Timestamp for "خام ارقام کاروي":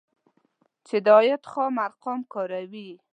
1.51-2.89